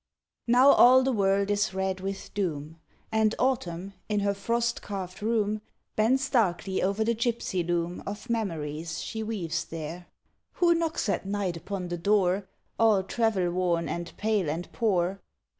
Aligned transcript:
Now 0.47 0.69
all 0.69 1.03
the 1.03 1.11
world 1.11 1.51
is 1.51 1.75
red 1.75 1.99
with 1.99 2.33
doom, 2.33 2.79
And 3.11 3.35
Autumn, 3.37 3.93
in 4.09 4.21
her 4.21 4.33
frost 4.33 4.81
carved 4.81 5.21
room, 5.21 5.61
Bends 5.95 6.27
darkly 6.27 6.81
o'er 6.81 6.93
the 7.03 7.13
gipsy 7.13 7.61
loom 7.63 8.01
Of 8.07 8.27
memories 8.27 8.99
she 9.03 9.21
weaves 9.21 9.63
there; 9.65 10.07
Who 10.53 10.73
knocks 10.73 11.07
at 11.07 11.27
night 11.27 11.55
upon 11.55 11.89
the 11.89 11.99
door, 11.99 12.47
All 12.79 13.03
travel 13.03 13.51
worn 13.51 13.87
and 13.87 14.11
pale 14.17 14.49
and 14.49 14.71
poor? 14.71 15.21